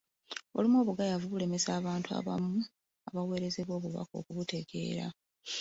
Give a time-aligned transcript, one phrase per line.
[0.57, 2.09] Olumu bugayaavu bulemesa bantu
[3.09, 5.05] abaweerezebwa obubaka okubutegeera.